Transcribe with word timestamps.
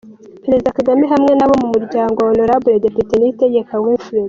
Perezida 0.43 0.75
Kagame 0.77 1.05
hamwe 1.13 1.31
n'abo 1.35 1.53
mu 1.61 1.67
muryango 1.73 2.17
wa 2.21 2.33
Hon 2.37 2.81
Depite 2.83 3.13
Niyitegeka 3.17 3.75
Winfred. 3.83 4.19